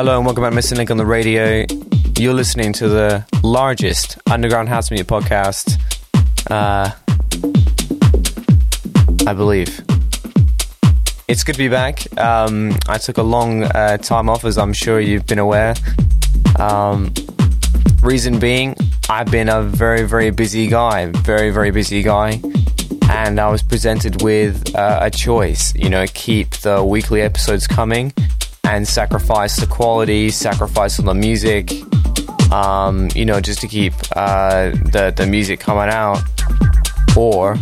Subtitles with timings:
[0.00, 1.66] Hello and welcome back to Missing Link on the radio.
[2.18, 5.78] You're listening to the largest underground house music podcast,
[6.50, 6.90] uh,
[9.28, 9.82] I believe.
[11.28, 12.00] It's good to be back.
[12.18, 15.74] Um, I took a long uh, time off, as I'm sure you've been aware.
[16.58, 17.12] Um,
[18.02, 18.76] reason being,
[19.10, 22.40] I've been a very, very busy guy, very, very busy guy.
[23.10, 28.14] And I was presented with uh, a choice, you know, keep the weekly episodes coming
[28.70, 31.72] and sacrifice the quality, sacrifice on the music,
[32.52, 36.22] um, you know, just to keep uh, the the music coming out,
[37.16, 37.56] or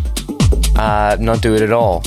[0.77, 2.03] uh, not do it at all,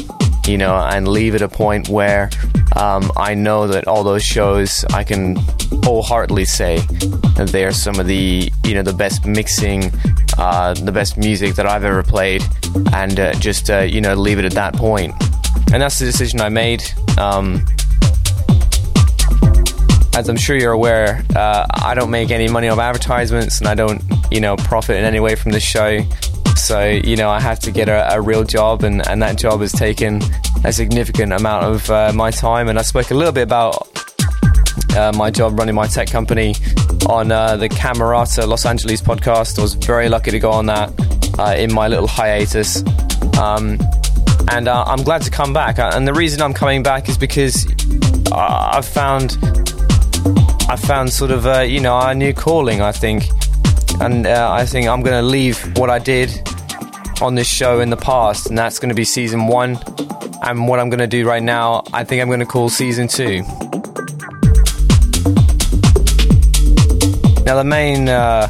[0.46, 2.30] you know, and leave at a point where
[2.76, 5.36] um, I know that all those shows I can
[5.84, 6.78] wholeheartedly say
[7.38, 9.92] that they are some of the you know the best mixing,
[10.38, 12.44] uh, the best music that I've ever played,
[12.94, 15.16] and uh, just uh, you know leave it at that point.
[15.74, 16.84] And that's the decision I made.
[17.18, 17.66] Um,
[20.16, 23.76] as I'm sure you're aware, uh, I don't make any money off advertisements and I
[23.76, 26.00] don't, you know, profit in any way from this show.
[26.56, 29.62] So, you know, I have to get a, a real job, and, and that job
[29.62, 30.22] has taken
[30.64, 32.68] a significant amount of uh, my time.
[32.68, 33.88] And I spoke a little bit about
[34.96, 36.56] uh, my job running my tech company
[37.10, 39.58] on uh, the Camerata Los Angeles podcast.
[39.58, 40.94] I was very lucky to go on that
[41.40, 42.84] uh, in my little hiatus.
[43.40, 43.80] Um,
[44.50, 45.80] and uh, I'm glad to come back.
[45.80, 47.66] And the reason I'm coming back is because
[48.32, 49.38] I've found
[50.72, 52.82] I found sort of uh, you know a new calling.
[52.82, 53.26] I think,
[54.00, 56.32] and uh, I think I'm going to leave what I did
[57.22, 59.78] on this show in the past, and that's going to be season one.
[60.42, 63.10] And what I'm going to do right now, I think I'm going to call season
[63.10, 63.42] two.
[67.44, 68.08] Now the main.
[68.08, 68.48] Uh,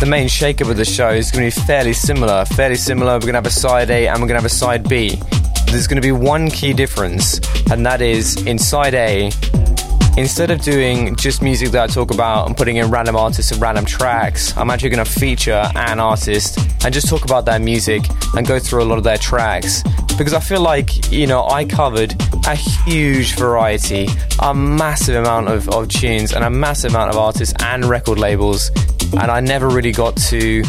[0.00, 2.44] the main shakeup of the show is going to be fairly similar.
[2.44, 3.12] Fairly similar.
[3.12, 5.16] We're going to have a side A and we're going to have a side B.
[5.66, 7.40] There's going to be one key difference,
[7.70, 9.30] and that is in side A,
[10.16, 13.60] instead of doing just music that I talk about and putting in random artists and
[13.60, 18.02] random tracks, I'm actually going to feature an artist and just talk about their music
[18.36, 19.82] and go through a lot of their tracks.
[20.18, 22.14] Because I feel like, you know, I covered
[22.46, 24.06] a huge variety,
[24.40, 28.70] a massive amount of, of tunes, and a massive amount of artists and record labels,
[29.12, 30.62] and I never really got to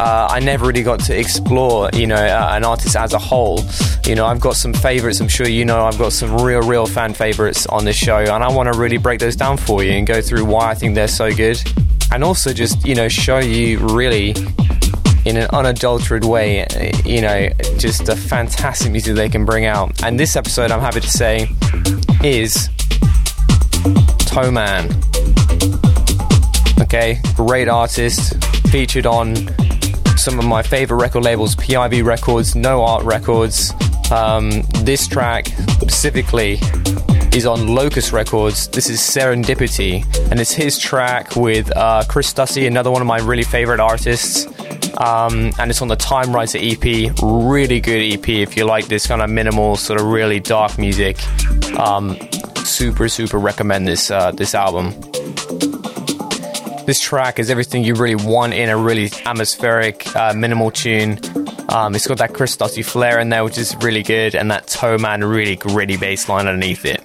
[0.00, 3.62] uh, I never really got to explore, you know, uh, an artist as a whole.
[4.06, 5.20] You know, I've got some favorites.
[5.20, 8.42] I'm sure you know I've got some real, real fan favorites on this show, and
[8.42, 10.94] I want to really break those down for you and go through why I think
[10.94, 11.60] they're so good,
[12.10, 14.30] and also just you know show you really
[15.26, 16.66] in an unadulterated way,
[17.04, 20.02] you know, just the fantastic music they can bring out.
[20.02, 21.42] And this episode, I'm happy to say,
[22.24, 22.70] is
[24.30, 24.88] Toman.
[26.80, 29.34] Okay, great artist, featured on
[30.20, 33.72] some of my favorite record labels PIV Records, No Art Records.
[34.12, 36.58] Um, this track specifically
[37.32, 38.68] is on Locust Records.
[38.68, 43.18] This is Serendipity, and it's his track with uh, Chris Stussy, another one of my
[43.18, 44.46] really favorite artists.
[44.98, 47.14] Um, and it's on the Time Writer EP.
[47.22, 51.16] Really good EP if you like this kind of minimal, sort of really dark music.
[51.78, 52.18] Um,
[52.56, 54.92] super, super recommend this uh, this album.
[56.90, 61.20] This track is everything you really want in a really atmospheric, uh, minimal tune.
[61.68, 64.66] Um, it's got that Chris Stussy flair in there, which is really good, and that
[64.66, 67.00] Toman really gritty bass line underneath it.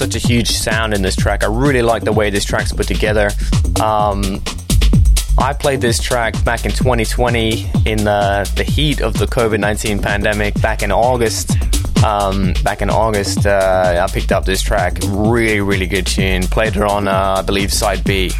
[0.00, 1.44] Such a huge sound in this track.
[1.44, 3.28] I really like the way this track's put together.
[3.82, 4.42] Um,
[5.36, 10.00] I played this track back in 2020 in the, the heat of the COVID 19
[10.00, 11.50] pandemic, back in August.
[12.02, 14.96] Um, back in August, uh, I picked up this track.
[15.04, 16.44] Really, really good tune.
[16.44, 18.30] Played it on, uh, I believe, side B.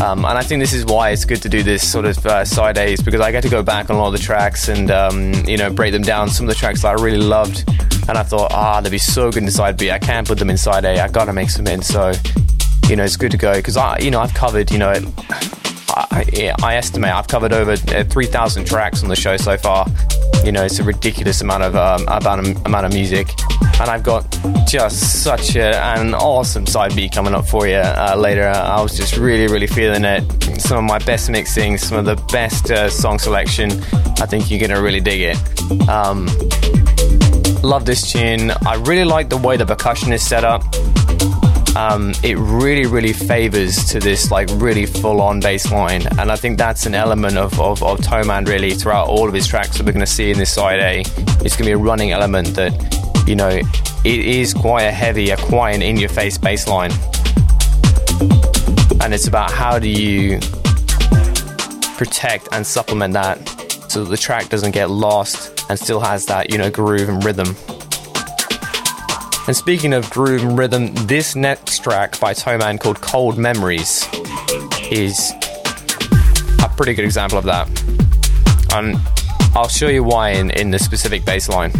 [0.00, 2.44] Um, and I think this is why it's good to do this sort of uh,
[2.44, 4.92] side A's because I get to go back on a lot of the tracks and,
[4.92, 6.28] um, you know, break them down.
[6.28, 7.68] Some of the tracks that I really loved
[8.08, 9.90] and I thought, ah, they'd be so good inside B.
[9.90, 11.00] I can't put them inside A.
[11.00, 11.82] I gotta mix them in.
[11.82, 12.12] So,
[12.88, 14.94] you know, it's good to go because I, you know, I've covered, you know,
[15.90, 19.86] I, I estimate I've covered over uh, 3,000 tracks on the show so far.
[20.44, 23.28] You know, it's a ridiculous amount of um, amount, amount of music,
[23.80, 24.24] and I've got
[24.68, 28.46] just such a, an awesome side B coming up for you uh, later.
[28.46, 30.22] I was just really, really feeling it.
[30.60, 33.72] Some of my best mixing, some of the best uh, song selection.
[34.20, 35.88] I think you're gonna really dig it.
[35.88, 36.28] Um,
[37.62, 38.50] love this tune.
[38.66, 40.62] I really like the way the percussion is set up
[41.78, 46.06] um, it really, really favors to this like really full on bass line.
[46.18, 49.46] And I think that's an element of, of, of Toman really throughout all of his
[49.46, 51.00] tracks that we're going to see in this side A.
[51.00, 53.64] It's going to be a running element that, you know, it
[54.04, 56.90] is quite a heavy, a quite an in your face bass line.
[59.00, 60.40] And it's about how do you
[61.96, 63.48] protect and supplement that
[63.88, 67.24] so that the track doesn't get lost and still has that, you know, groove and
[67.24, 67.54] rhythm.
[69.46, 74.06] And speaking of groove and rhythm, this next track by Toman called Cold Memories
[74.90, 75.32] is
[76.62, 77.66] a pretty good example of that.
[78.74, 78.96] And
[79.54, 81.72] I'll show you why in, in the specific bass line.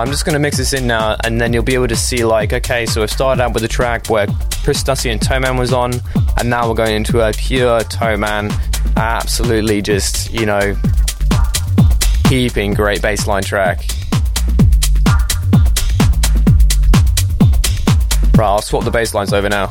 [0.00, 2.24] I'm just going to mix this in now, and then you'll be able to see,
[2.24, 4.26] like, okay, so I've started out with a track where
[4.64, 5.92] Chris Stussy and Toman was on,
[6.38, 8.50] and now we're going into a pure Toman,
[8.96, 10.74] absolutely just, you know,
[12.30, 13.84] heaping great bassline track.
[18.34, 19.70] Right, I'll swap the bass lines over now.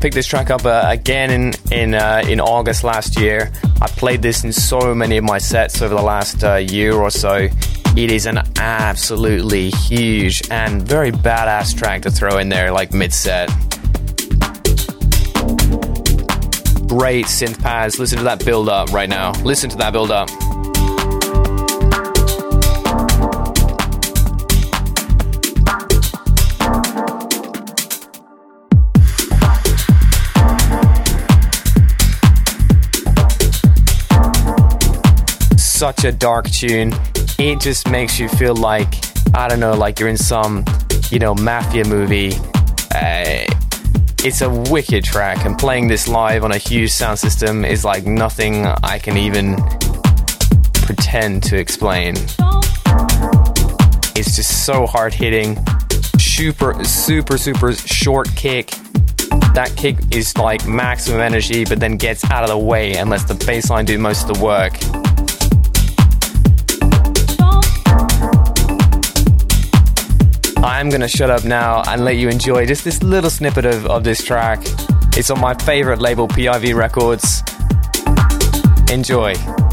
[0.00, 3.52] Picked this track up uh, again in in uh, in August last year.
[3.82, 7.10] I played this in so many of my sets over the last uh, year or
[7.10, 7.48] so.
[7.96, 13.12] It is an absolutely huge and very badass track to throw in there, like mid
[13.12, 13.48] set.
[16.88, 17.98] Great synth pads.
[17.98, 19.32] Listen to that build up right now.
[19.42, 20.28] Listen to that build up.
[35.80, 36.92] Such a dark tune.
[37.38, 38.96] It just makes you feel like,
[39.34, 40.62] I don't know, like you're in some,
[41.08, 42.34] you know, mafia movie.
[42.94, 43.46] Uh,
[44.22, 48.04] it's a wicked track, and playing this live on a huge sound system is like
[48.04, 49.56] nothing I can even
[50.74, 52.14] pretend to explain.
[54.14, 55.56] It's just so hard hitting,
[56.18, 58.68] super, super, super short kick.
[59.54, 63.24] That kick is like maximum energy, but then gets out of the way and lets
[63.24, 64.74] the bassline do most of the work.
[70.62, 73.86] I'm going to shut up now and let you enjoy just this little snippet of,
[73.86, 74.60] of this track.
[75.16, 77.42] It's on my favorite label, PIV Records.
[78.92, 79.69] Enjoy.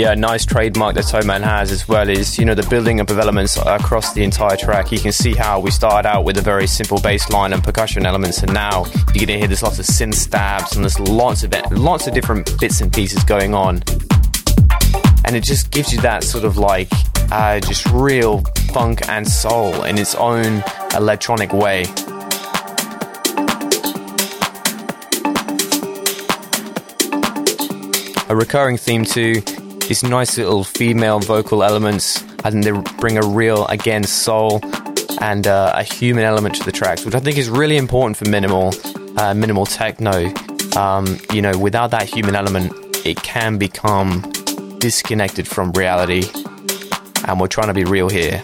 [0.00, 3.10] A uh, nice trademark that Toman has as well is, you know, the building up
[3.10, 4.90] of elements across the entire track.
[4.90, 8.06] You can see how we started out with a very simple bass line and percussion
[8.06, 11.42] elements, and now you're going to hear there's lots of synth stabs and there's lots
[11.42, 13.82] of lots of different bits and pieces going on.
[15.26, 16.88] and it just gives you that sort of like
[17.30, 18.38] uh, just real
[18.72, 20.64] funk and soul in its own
[20.94, 21.84] electronic way.
[28.30, 29.42] A recurring theme too
[29.90, 34.60] is nice little female vocal elements, and they bring a real, again, soul
[35.20, 38.28] and uh, a human element to the tracks, which I think is really important for
[38.28, 38.72] minimal,
[39.16, 40.32] uh, minimal techno.
[40.76, 42.72] Um, you know, without that human element,
[43.04, 44.22] it can become
[44.78, 46.22] disconnected from reality,
[47.26, 48.42] and we're trying to be real here.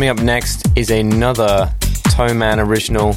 [0.00, 1.70] Coming up next is another
[2.14, 3.14] Toman original.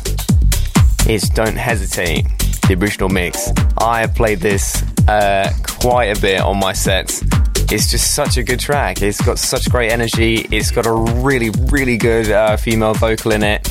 [1.10, 2.26] It's Don't Hesitate,
[2.68, 3.54] the original mix.
[3.78, 5.50] I have played this uh,
[5.80, 7.22] quite a bit on my sets.
[7.72, 9.02] It's just such a good track.
[9.02, 10.46] It's got such great energy.
[10.52, 13.66] It's got a really, really good uh, female vocal in it.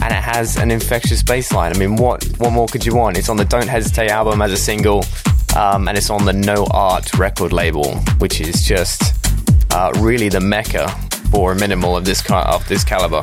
[0.00, 1.72] And it has an infectious bass line.
[1.72, 3.18] I mean, what, what more could you want?
[3.18, 5.04] It's on the Don't Hesitate album as a single.
[5.56, 9.14] Um, and it's on the No Art record label, which is just
[9.70, 10.92] uh, really the mecca
[11.30, 13.20] for minimal of this kind of this caliber.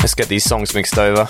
[0.00, 1.26] Let's get these songs mixed over.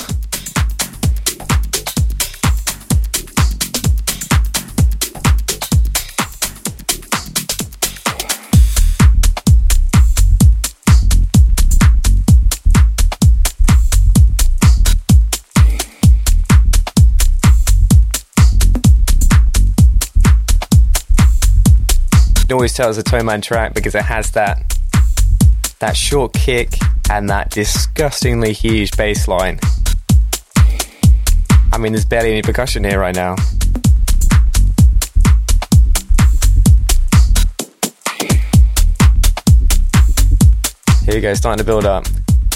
[22.56, 24.78] Always tell it's a Toman track because it has that
[25.78, 26.72] that short kick
[27.10, 29.60] and that disgustingly huge bass line.
[31.70, 33.36] I mean, there's barely any percussion here right now.
[41.04, 42.06] Here we go, starting to build up.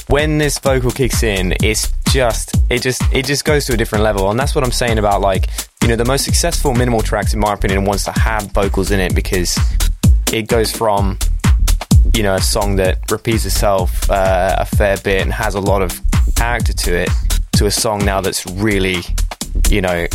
[0.08, 4.02] When this vocal kicks in, it's just it just it just goes to a different
[4.02, 5.50] level, and that's what I'm saying about like
[5.82, 8.98] you know the most successful minimal tracks, in my opinion, wants to have vocals in
[8.98, 9.58] it because
[10.32, 11.18] it goes from
[12.14, 15.82] you know a song that repeats itself uh, a fair bit and has a lot
[15.82, 16.00] of
[16.36, 17.10] character to it
[17.52, 18.98] to a song now that's really
[19.68, 20.06] you know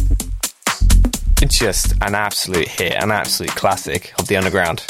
[1.47, 4.85] just an absolute hit an absolute classic of the underground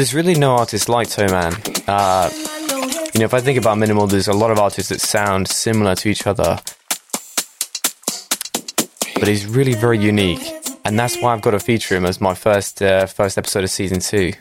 [0.00, 1.52] there's really no artist like Toman.
[1.86, 2.30] Uh,
[3.12, 5.94] you know, if I think about minimal, there's a lot of artists that sound similar
[5.96, 6.58] to each other,
[9.18, 10.40] but he's really very unique,
[10.86, 13.68] and that's why I've got to feature him as my first uh, first episode of
[13.68, 14.32] season two.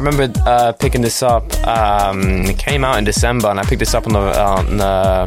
[0.00, 1.52] Remember uh, picking this up.
[1.66, 5.26] Um, it came out in December, and I picked this up on the, on the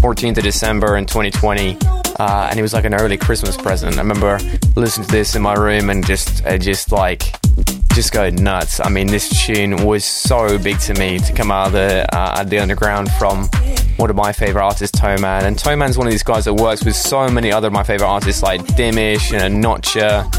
[0.00, 1.78] 14th of December in 2020.
[2.18, 3.96] Uh, and it was like an early Christmas present.
[3.96, 4.38] I remember
[4.76, 7.22] listening to this in my room and just, uh, just like,
[7.94, 8.80] just going nuts.
[8.80, 12.44] I mean, this tune was so big to me to come out of the, uh,
[12.44, 13.48] the underground from
[13.96, 15.44] one of my favorite artists, Toman.
[15.44, 18.08] And Toman's one of these guys that works with so many other of my favorite
[18.08, 20.30] artists like Dimmish and Notcha.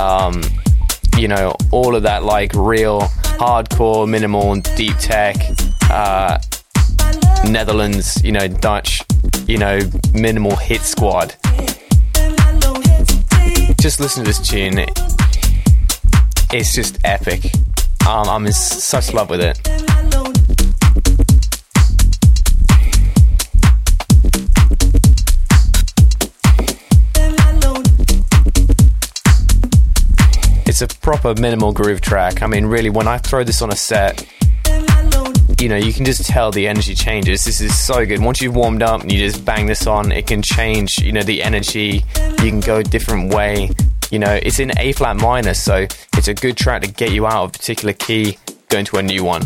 [0.00, 0.42] Um,
[1.18, 3.02] you know, all of that like real
[3.38, 5.36] hardcore, minimal, deep tech,
[5.90, 6.38] uh,
[7.48, 9.02] Netherlands, you know, Dutch,
[9.46, 9.80] you know,
[10.14, 11.34] minimal hit squad.
[13.80, 14.84] Just listen to this tune.
[16.52, 17.44] It's just epic.
[18.06, 19.91] Um, I'm in such love with it.
[30.82, 32.42] A proper minimal groove track.
[32.42, 34.26] I mean, really, when I throw this on a set,
[35.60, 37.44] you know, you can just tell the energy changes.
[37.44, 38.20] This is so good.
[38.20, 41.22] Once you've warmed up and you just bang this on, it can change, you know,
[41.22, 42.04] the energy.
[42.16, 43.70] You can go a different way.
[44.10, 47.26] You know, it's in A flat minor, so it's a good track to get you
[47.26, 49.42] out of a particular key, going to a new one.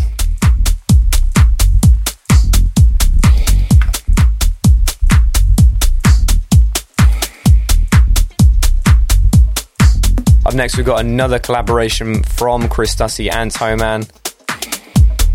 [10.47, 14.09] Up next, we've got another collaboration from Chris Stussy and Toman.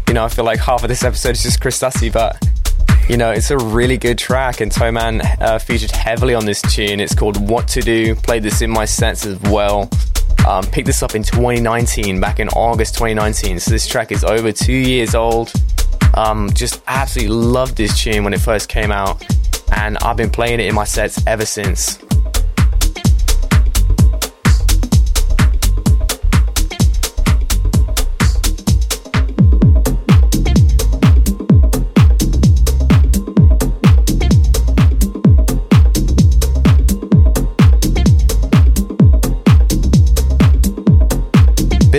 [0.08, 2.42] You know, I feel like half of this episode is just Chris Stussy, but
[3.10, 7.02] you know, it's a really good track, and Toman uh, featured heavily on this tune.
[7.02, 8.16] It's called What to Do.
[8.16, 9.90] Played this in my sets as well.
[10.48, 13.60] Um, picked this up in 2019, back in August 2019.
[13.60, 15.52] So this track is over two years old.
[16.14, 19.22] Um, just absolutely loved this tune when it first came out,
[19.76, 22.02] and I've been playing it in my sets ever since.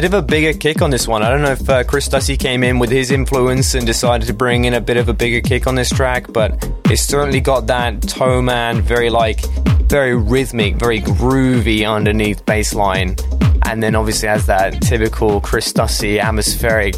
[0.03, 1.23] Bit of a bigger kick on this one.
[1.23, 4.35] I don't know if uh, Chris Stussy came in with his influence and decided to
[4.35, 7.69] bring in a bit of a bigger kick on this track, but it's certainly got
[7.69, 9.47] that Toman, very like,
[9.83, 13.15] very rhythmic, very groovy underneath bass line.
[13.65, 16.97] And then obviously has that typical Chris Stussy atmospheric,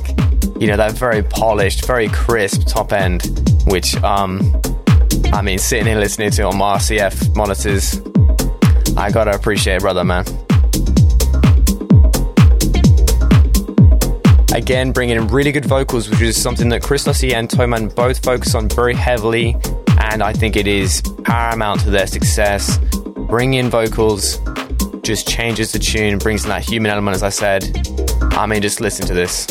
[0.59, 4.51] you know, that very polished, very crisp top end, which, um,
[5.31, 8.01] I mean, sitting here listening to it on my RCF monitors,
[8.97, 10.25] I gotta appreciate it, brother, man.
[14.55, 18.25] Again, bringing in really good vocals, which is something that Chris Stussy and Toman both
[18.25, 19.57] focus on very heavily,
[19.99, 22.79] and I think it is paramount to their success.
[23.29, 24.39] Bringing in vocals
[25.03, 27.65] just changes the tune, brings in that human element, as I said.
[28.33, 29.47] I mean, just listen to this.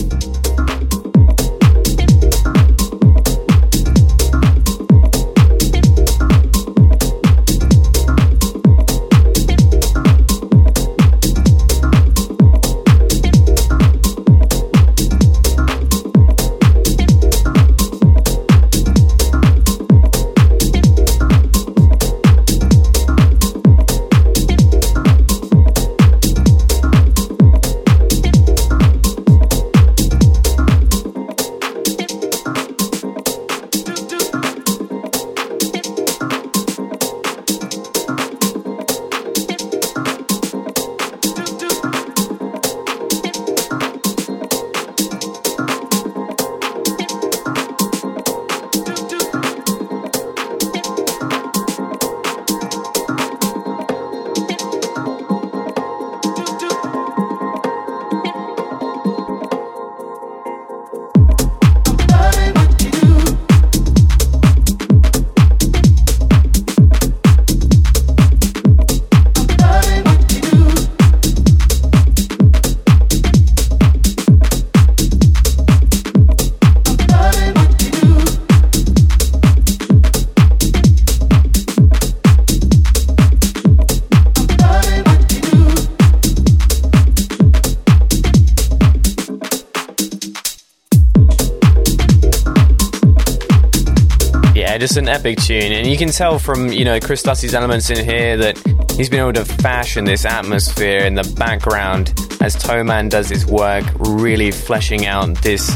[94.94, 98.06] Just an epic tune, and you can tell from you know Chris Stussy's elements in
[98.06, 98.60] here that
[98.96, 102.10] he's been able to fashion this atmosphere in the background
[102.42, 105.76] as Toman does his work, really fleshing out this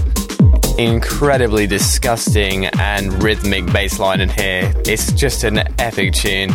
[0.78, 4.72] incredibly disgusting and rhythmic bass line in here.
[4.86, 6.52] It's just an epic tune,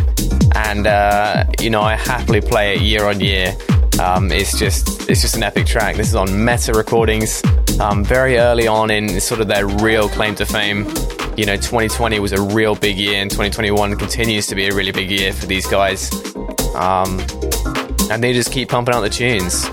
[0.55, 3.57] and uh, you know I happily play it year on year.
[4.01, 5.97] Um, it's just it's just an epic track.
[5.97, 7.43] This is on Meta Recordings,
[7.81, 10.87] um, very early on in sort of their real claim to fame.
[11.37, 14.93] You know, 2020 was a real big year, and 2021 continues to be a really
[14.93, 16.13] big year for these guys.
[16.75, 17.21] Um,
[18.11, 19.67] and they just keep pumping out the tunes.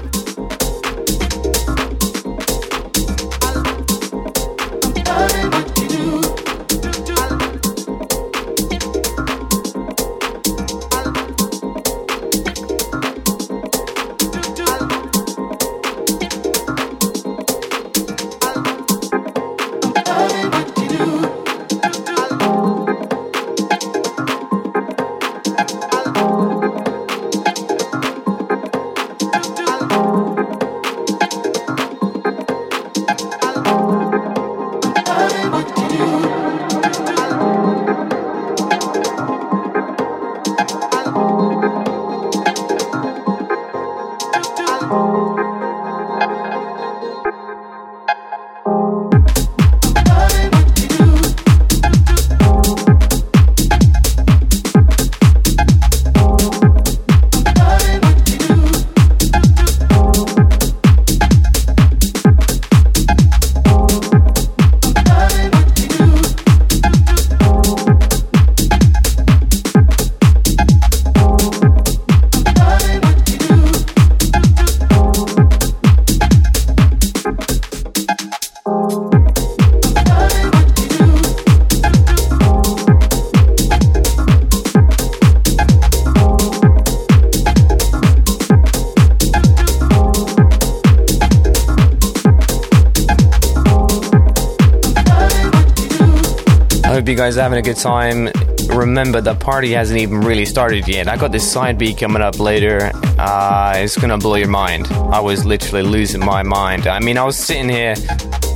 [97.01, 98.29] Guys are having a good time.
[98.69, 101.07] Remember, the party hasn't even really started yet.
[101.07, 102.91] I got this side B coming up later.
[103.17, 104.87] Uh, it's gonna blow your mind.
[104.87, 106.87] I was literally losing my mind.
[106.87, 107.95] I mean, I was sitting here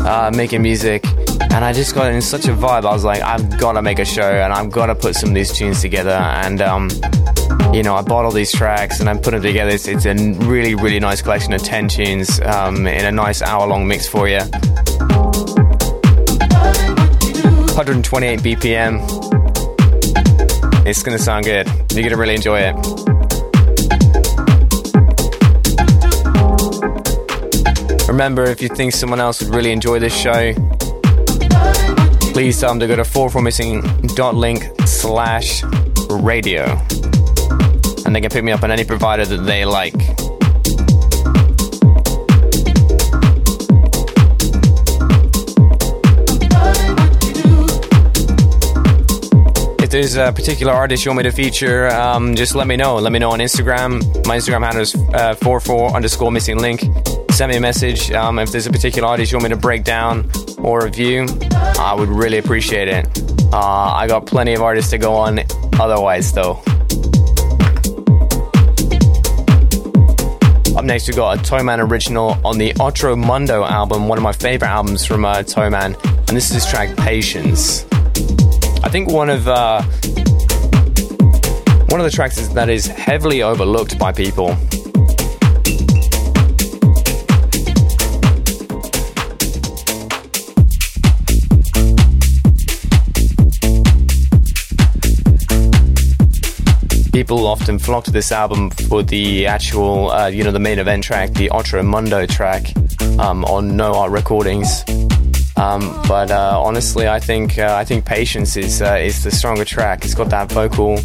[0.01, 1.05] uh, making music,
[1.41, 2.85] and I just got in such a vibe.
[2.85, 5.51] I was like, I've gotta make a show, and I've gotta put some of these
[5.51, 6.11] tunes together.
[6.11, 6.89] And um,
[7.73, 9.71] you know, I bought all these tracks and I'm putting them together.
[9.71, 10.13] It's, it's, a
[10.45, 14.27] really, really nice collection of 10 tunes um, in a nice hour long mix for
[14.27, 14.41] you.
[17.75, 19.01] 128 BPM.
[20.85, 21.67] It's gonna sound good.
[21.91, 22.75] You're gonna really enjoy it.
[28.07, 30.53] Remember, if you think someone else would really enjoy this show,
[32.31, 35.63] please tell them to go to 44missing.link slash
[36.11, 36.79] radio.
[38.05, 39.95] And they can pick me up on any provider that they like.
[49.93, 52.95] There's a particular artist you want me to feature, um, just let me know.
[52.95, 54.01] Let me know on Instagram.
[54.25, 56.81] My Instagram handle is uh, 44 underscore missing link.
[57.29, 58.09] Send me a message.
[58.09, 61.27] Um, if there's a particular artist you want me to break down or review,
[61.77, 63.05] I would really appreciate it.
[63.53, 65.41] Uh, I got plenty of artists to go on
[65.79, 66.53] otherwise, though.
[70.75, 74.33] Up next, we've got a Toman original on the Otro Mundo album, one of my
[74.33, 75.95] favorite albums from uh, Toman,
[76.27, 77.85] and this is his track Patience.
[78.83, 79.81] I think one of uh,
[81.89, 84.55] one of the tracks is, that is heavily overlooked by people.
[97.13, 101.03] People often flock to this album for the actual, uh, you know, the main event
[101.03, 102.65] track, the Otro Mundo track
[103.19, 104.83] um, on No Art Recordings.
[105.63, 109.63] Um, but uh, honestly, I think uh, I think Patience is uh, is the stronger
[109.63, 110.03] track.
[110.03, 110.97] It's got that vocal,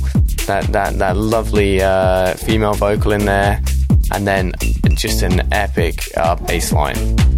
[0.46, 3.62] that that that lovely uh, female vocal in there,
[4.12, 4.52] and then
[4.94, 7.38] just an epic uh, bass line.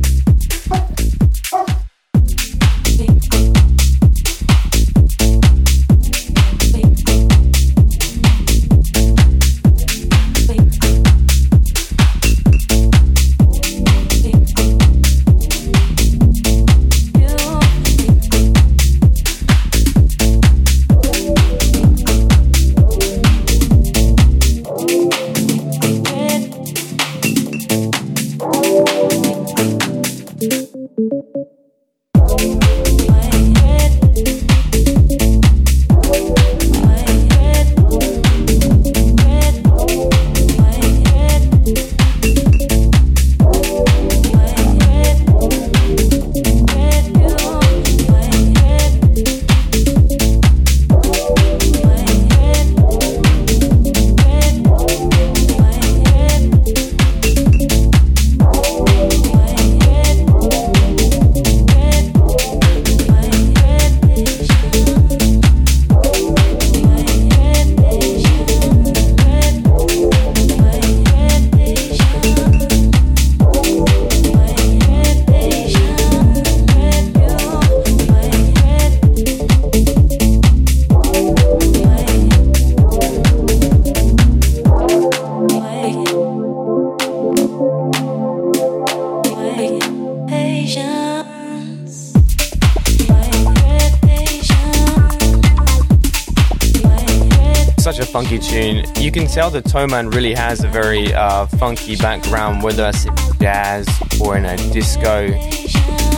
[99.11, 103.07] You can tell that Toman really has a very uh, funky background, whether it's
[103.41, 103.89] jazz
[104.21, 105.27] or in a disco,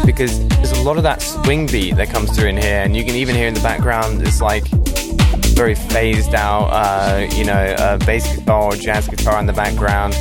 [0.05, 3.03] because there's a lot of that swing beat that comes through in here, and you
[3.03, 4.67] can even hear in the background it's like
[5.57, 10.15] very phased out, uh, you know, uh, bass guitar or jazz guitar in the background.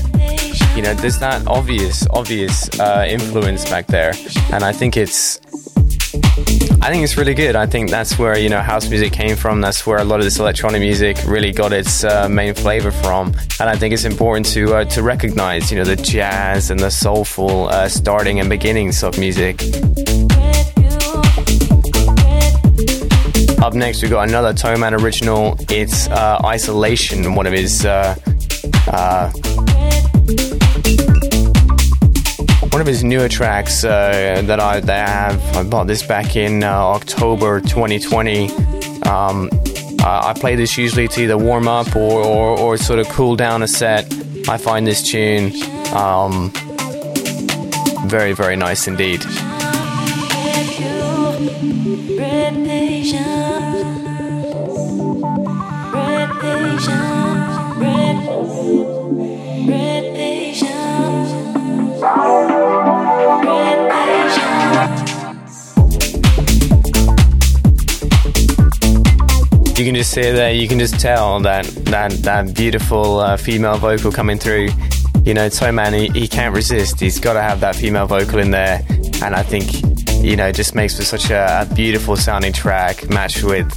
[0.73, 4.13] You know, there's that obvious, obvious uh, influence back there,
[4.53, 5.41] and I think it's
[6.83, 7.55] I think it's really good.
[7.55, 9.61] I think that's where you know house music came from.
[9.61, 13.35] That's where a lot of this electronic music really got its uh, main flavor from.
[13.59, 16.89] And I think it's important to uh, to recognize you know the jazz and the
[16.89, 19.61] soulful uh, starting and beginnings of music.
[23.61, 25.55] Up next, we've got another Toman original.
[25.69, 28.15] It's uh, Isolation, one of his uh,
[32.71, 35.57] one of his newer tracks uh, that I that I have.
[35.57, 38.49] I bought this back in uh, October 2020.
[39.03, 39.49] Um,
[40.03, 43.61] I play this usually to either warm up or, or, or, sort of cool down
[43.61, 44.11] a set.
[44.49, 45.51] I find this tune
[45.93, 46.51] um,
[48.07, 49.21] very, very nice indeed.
[70.11, 74.67] Just there, you can just tell that that that beautiful uh, female vocal coming through.
[75.23, 76.99] You know, Toman, he, he can't resist.
[76.99, 78.85] He's got to have that female vocal in there,
[79.23, 79.71] and I think
[80.21, 83.69] you know, just makes for such a, a beautiful sounding track, matched with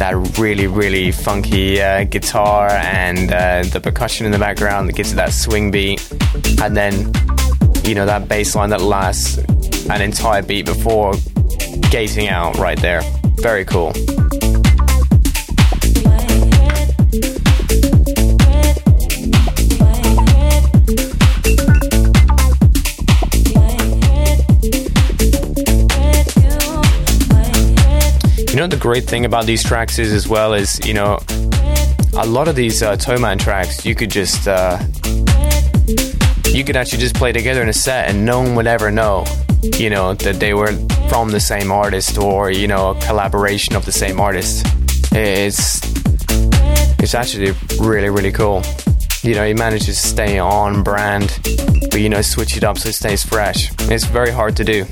[0.00, 5.12] that really, really funky uh, guitar and uh, the percussion in the background that gives
[5.12, 6.04] it that swing beat,
[6.60, 7.12] and then
[7.84, 9.38] you know that bass line that lasts
[9.88, 11.14] an entire beat before
[11.92, 13.02] gating out right there.
[13.36, 13.92] Very cool.
[28.90, 31.20] Great thing about these tracks is as well is, you know,
[32.18, 34.80] a lot of these uh, Toman tracks, you could just, uh,
[36.46, 39.24] you could actually just play together in a set and no one would ever know,
[39.76, 40.72] you know, that they were
[41.08, 44.66] from the same artist or, you know, a collaboration of the same artist.
[45.12, 45.80] It's,
[46.98, 48.60] it's actually really, really cool.
[49.22, 51.38] You know, he manages to stay on brand,
[51.92, 53.70] but, you know, switch it up so it stays fresh.
[53.82, 54.84] It's very hard to do.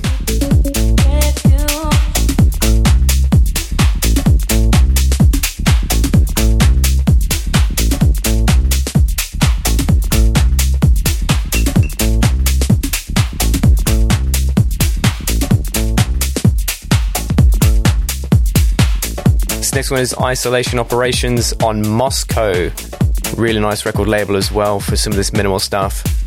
[19.78, 22.68] Next one is Isolation Operations on Moscow.
[23.36, 26.17] Really nice record label as well for some of this minimal stuff.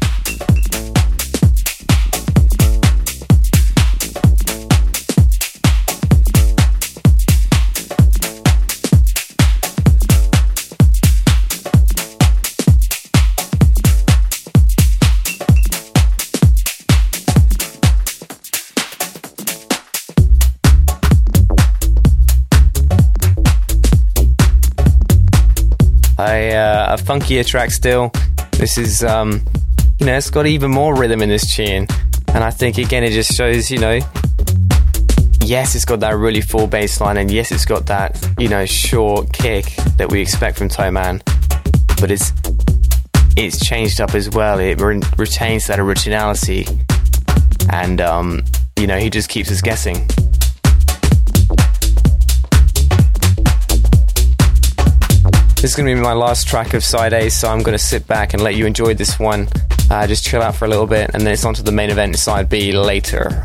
[27.11, 28.09] Funkier track still.
[28.53, 29.41] This is, um,
[29.99, 31.85] you know, it's got even more rhythm in this tune.
[32.33, 33.99] And I think, again, it just shows, you know,
[35.43, 38.65] yes, it's got that really full bass line, and yes, it's got that, you know,
[38.65, 39.65] short kick
[39.97, 41.21] that we expect from Toman,
[41.99, 42.31] but it's
[43.35, 44.59] it's changed up as well.
[44.59, 46.65] It re- retains that originality,
[47.73, 48.41] and um,
[48.79, 50.07] you know, he just keeps us guessing.
[55.61, 57.83] This is going to be my last track of side A, so I'm going to
[57.83, 59.47] sit back and let you enjoy this one.
[59.91, 61.91] Uh, just chill out for a little bit, and then it's on to the main
[61.91, 63.43] event side B later.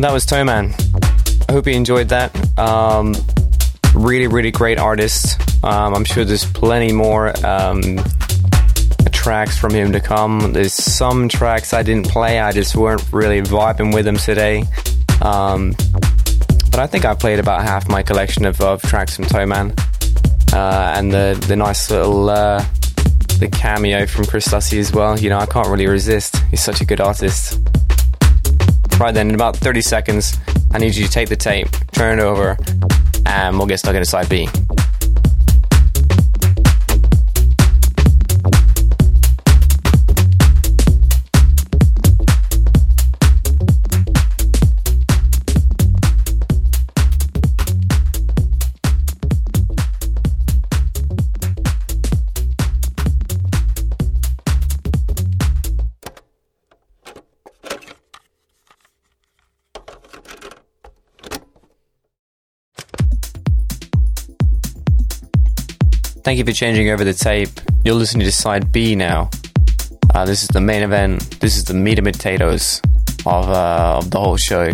[0.00, 0.72] Was Toman.
[1.48, 2.58] I hope you enjoyed that.
[2.58, 3.14] Um,
[3.94, 5.38] really, really great artist.
[5.62, 7.98] Um, I'm sure there's plenty more um,
[9.12, 10.52] tracks from him to come.
[10.52, 14.64] There's some tracks I didn't play, I just weren't really vibing with them today.
[15.20, 15.74] Um,
[16.70, 19.78] but I think I played about half my collection of, of tracks from Toman.
[20.54, 22.64] Uh, and the, the nice little uh,
[23.40, 25.18] the cameo from Chris Stussy as well.
[25.18, 26.36] You know, I can't really resist.
[26.50, 27.58] He's such a good artist.
[28.98, 30.36] Right then, in about 30 seconds,
[30.72, 32.56] I need you to take the tape, turn it over,
[33.26, 34.48] and we'll get stuck into side B.
[66.28, 67.48] Thank you for changing over the tape.
[67.86, 69.30] You're listening to side B now.
[70.14, 71.40] Uh, this is the main event.
[71.40, 72.82] This is the meat and potatoes
[73.24, 74.70] of, uh, of the whole show.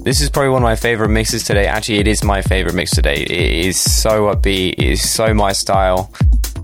[0.00, 1.68] This is probably one of my favorite mixes today.
[1.68, 3.22] Actually, it is my favorite mix today.
[3.22, 4.72] It is so upbeat.
[4.72, 6.12] It is so my style.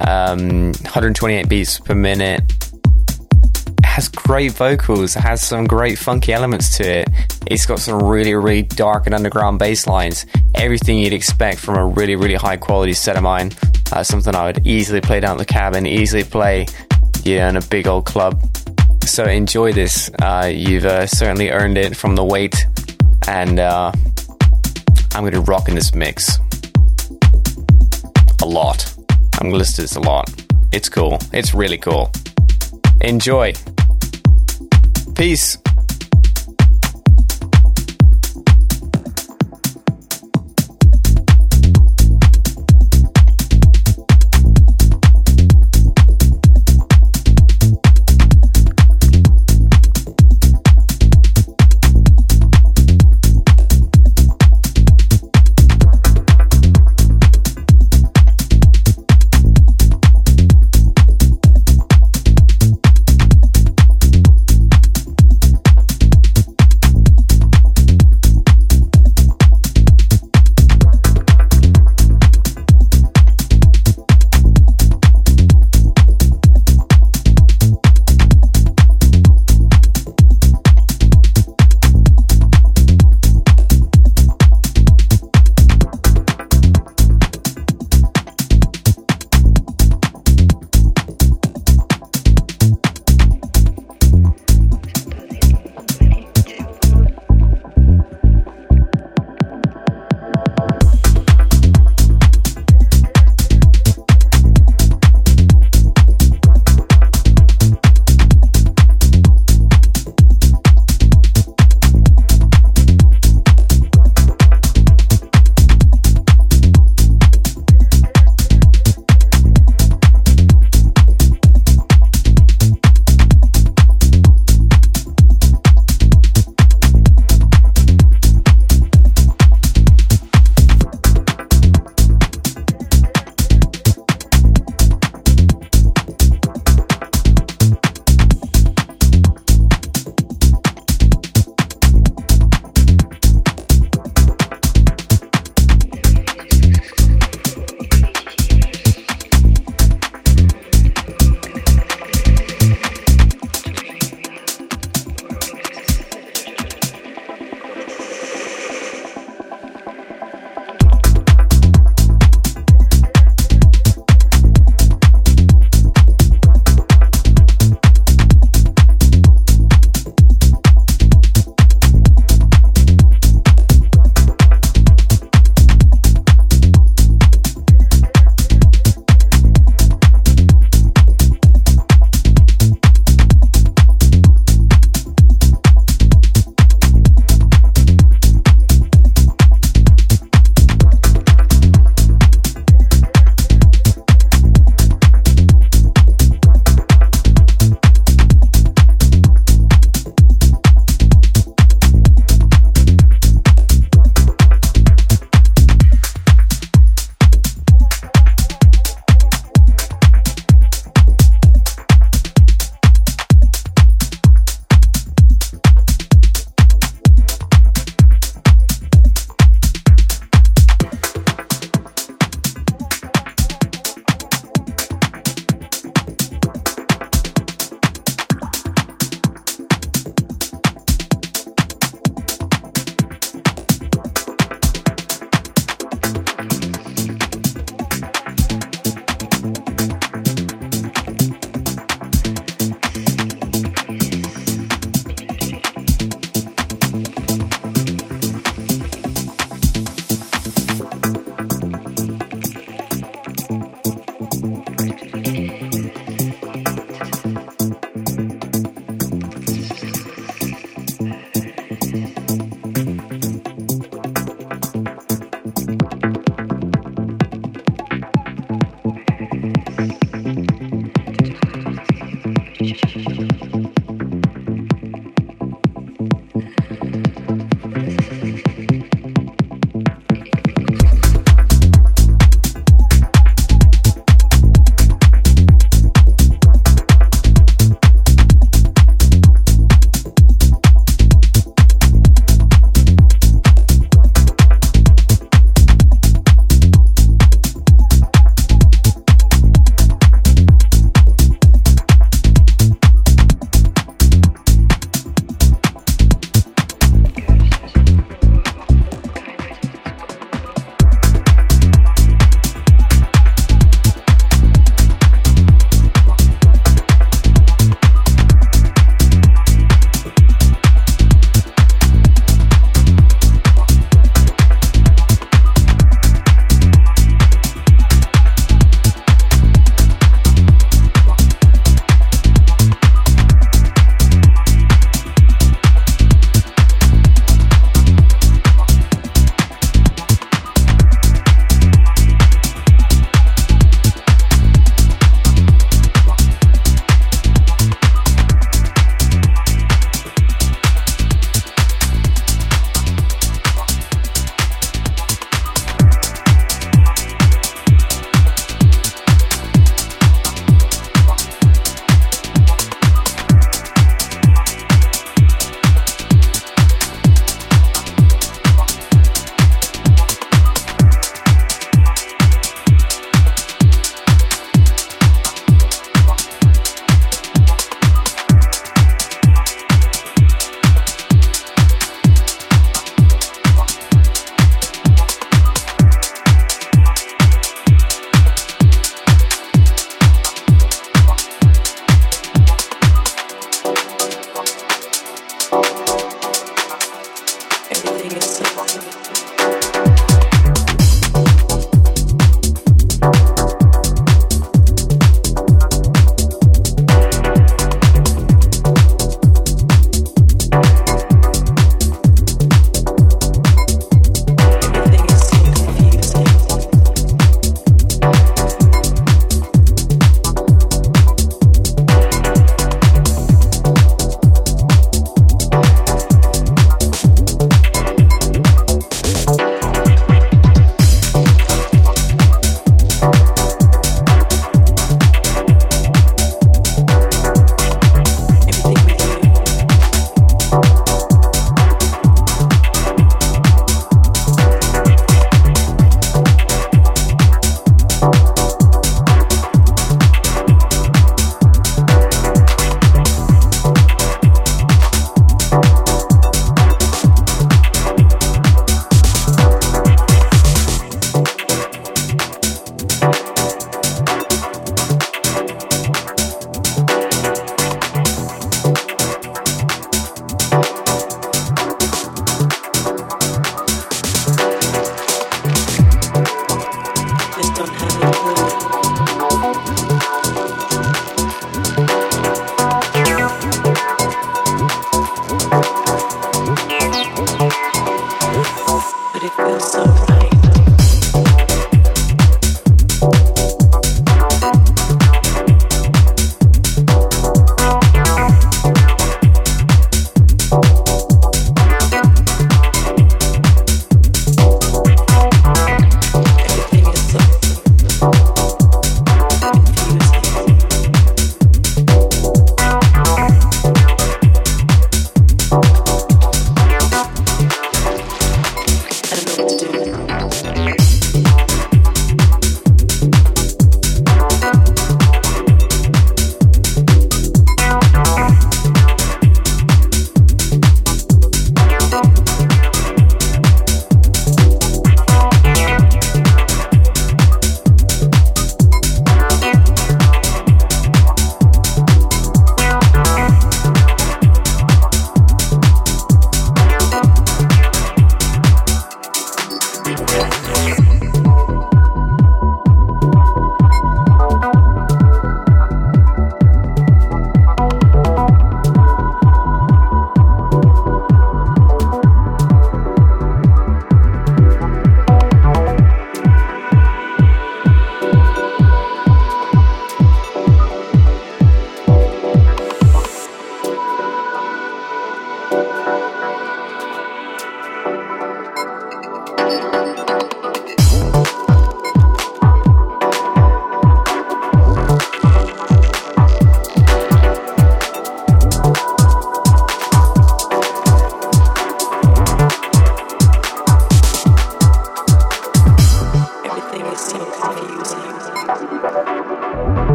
[0.00, 2.42] Um, 128 beats per minute.
[4.00, 5.12] Has great vocals.
[5.12, 7.10] Has some great funky elements to it.
[7.46, 10.24] It's got some really, really dark and underground bass lines.
[10.54, 13.52] Everything you'd expect from a really, really high quality set of mine.
[13.92, 16.64] Uh, something I would easily play down at the cabin, easily play
[17.24, 18.42] yeah, in a big old club.
[19.04, 20.10] So enjoy this.
[20.22, 22.66] Uh, you've uh, certainly earned it from the wait,
[23.28, 23.92] and uh,
[25.12, 26.38] I'm going to rock in this mix
[28.40, 28.94] a lot.
[29.34, 30.30] I'm going to listen to this a lot.
[30.72, 31.18] It's cool.
[31.34, 32.10] It's really cool.
[33.02, 33.52] Enjoy.
[35.20, 35.58] Peace.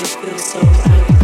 [0.00, 1.17] it feels so right.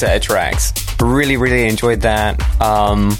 [0.00, 0.72] Set of tracks.
[0.98, 2.40] Really, really enjoyed that.
[2.58, 3.10] Um,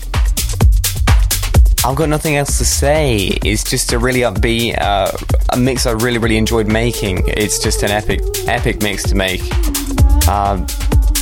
[1.85, 3.39] I've got nothing else to say.
[3.44, 5.12] It's just a really upbeat, uh,
[5.51, 7.24] a mix I really, really enjoyed making.
[7.27, 9.43] It's just an epic, epic mix to make.
[10.27, 10.65] Uh,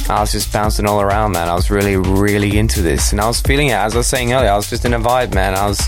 [0.08, 1.48] I was just bouncing all around, man.
[1.48, 3.72] I was really, really into this, and I was feeling it.
[3.72, 5.54] As I was saying earlier, I was just in a vibe, man.
[5.54, 5.80] I was,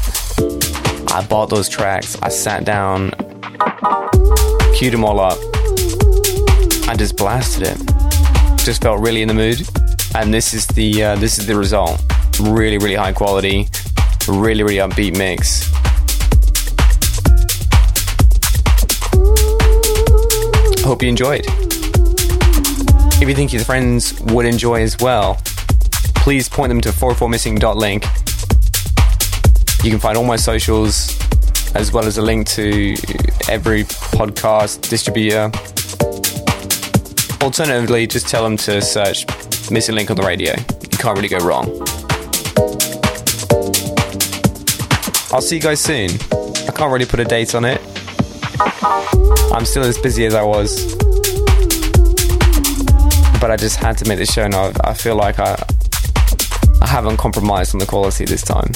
[1.12, 2.16] I bought those tracks.
[2.22, 3.10] I sat down,
[4.74, 5.38] queued them all up,
[6.88, 7.99] I just blasted it.
[8.64, 9.66] Just felt really in the mood,
[10.14, 12.00] and this is the uh, this is the result.
[12.40, 13.68] Really, really high quality
[14.28, 15.68] really, really upbeat mix.
[20.84, 21.44] Hope you enjoyed.
[23.22, 25.38] If you think your friends would enjoy as well,
[26.16, 28.04] please point them to 44missing.link.
[29.84, 31.18] You can find all my socials
[31.74, 32.94] as well as a link to
[33.48, 35.50] every podcast distributor.
[37.42, 39.26] Alternatively, just tell them to search
[39.70, 40.52] Missing Link on the radio.
[40.52, 41.68] You can't really go wrong.
[45.32, 46.10] I'll see you guys soon.
[46.68, 47.80] I can't really put a date on it.
[49.52, 50.94] I'm still as busy as I was.
[53.40, 54.72] But I just had to make the show now.
[54.84, 55.56] I feel like I
[56.82, 58.72] I haven't compromised on the quality this time.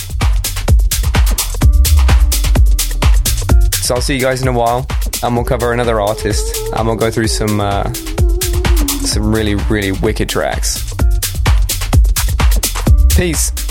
[3.83, 4.87] So I'll see you guys in a while
[5.23, 7.93] and we'll cover another artist and we'll go through some uh,
[9.07, 10.93] some really really wicked tracks.
[13.17, 13.64] Peace.